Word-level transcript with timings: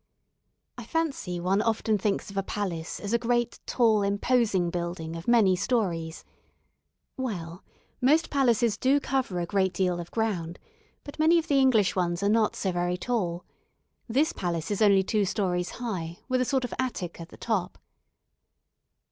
I 0.79 0.83
fancy 0.83 1.39
one 1.39 1.61
often 1.61 1.99
thinks 1.99 2.31
of 2.31 2.37
a 2.37 2.41
palace 2.41 2.99
as 2.99 3.13
a 3.13 3.19
great, 3.19 3.59
tall, 3.67 4.01
imposing 4.01 4.71
building 4.71 5.15
of 5.15 5.27
many 5.27 5.55
stories. 5.55 6.25
Well, 7.17 7.63
most 8.01 8.31
palaces 8.31 8.77
do 8.79 8.99
cover 8.99 9.39
a 9.39 9.45
great 9.45 9.75
deal 9.75 9.99
of 9.99 10.09
ground, 10.09 10.57
but 11.03 11.19
many 11.19 11.37
of 11.37 11.47
the 11.47 11.59
English 11.59 11.95
ones 11.95 12.23
are 12.23 12.29
not 12.29 12.55
so 12.55 12.71
very 12.71 12.97
tall. 12.97 13.45
This 14.09 14.33
palace 14.33 14.71
is 14.71 14.81
only 14.81 15.03
two 15.03 15.23
stories 15.23 15.69
high, 15.77 16.17
with 16.27 16.41
a 16.41 16.45
sort 16.45 16.63
of 16.65 16.73
attic 16.79 17.21
at 17.21 17.29
the 17.29 17.37
top. 17.37 17.77